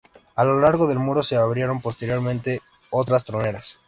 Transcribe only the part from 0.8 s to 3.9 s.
del muro se abrieron posteriormente otras troneras.